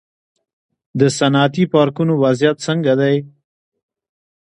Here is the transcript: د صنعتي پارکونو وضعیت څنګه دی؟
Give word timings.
د 0.99 1.01
صنعتي 1.17 1.63
پارکونو 1.73 2.13
وضعیت 2.23 2.57
څنګه 2.67 2.93
دی؟ 3.01 3.15